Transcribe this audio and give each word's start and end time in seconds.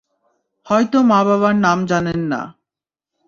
হয়তো 0.67 0.97
মা-বাবার 1.01 1.55
নাম 1.55 1.79
জানেন 1.85 2.19
না। 2.31 2.41